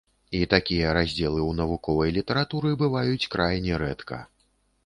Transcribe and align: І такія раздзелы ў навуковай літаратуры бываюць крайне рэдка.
І 0.37 0.39
такія 0.53 0.93
раздзелы 0.97 1.37
ў 1.49 1.59
навуковай 1.59 2.13
літаратуры 2.17 2.73
бываюць 2.85 3.29
крайне 3.37 3.73
рэдка. 3.83 4.23